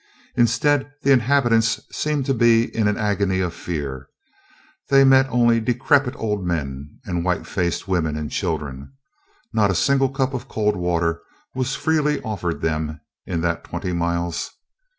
[0.35, 4.07] Instead, the inhabitants seemed to be in an agony of fear.
[4.89, 8.93] They met only decrepit old men and white faced women and children.
[9.53, 11.21] Not a single cup of cold water
[11.53, 14.49] was freely offered them in that twenty miles.